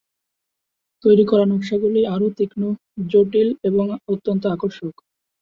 তৈরি 1.05 1.23
করা 1.25 1.45
নকশাগুলি 1.45 2.01
আরও 2.13 2.27
তীক্ষ্ণ, 2.37 2.61
জটিল 3.07 3.49
এবং 3.63 3.85
অত্যন্ত 4.07 4.43
আকর্ষক। 4.47 4.93